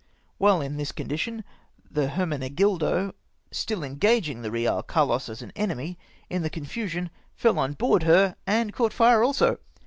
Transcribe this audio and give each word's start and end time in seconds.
While 0.39 0.61
in 0.61 0.77
this 0.77 0.91
condition 0.91 1.43
the 1.91 2.07
Hermenegildo— 2.07 3.13
still 3.61 3.83
eno 3.85 3.93
ao'ini]!; 3.97 4.41
the 4.41 4.49
Real 4.49 4.81
Carlos 4.81 5.29
as 5.29 5.43
an 5.43 5.51
enemy— 5.55 5.95
in 6.27 6.41
the 6.41 6.49
con 6.49 6.65
fusion 6.65 7.11
fell 7.35 7.59
on 7.59 7.73
board 7.73 8.01
her 8.01 8.35
and 8.47 8.73
caught 8.73 8.93
fire 8.93 9.23
also. 9.23 9.59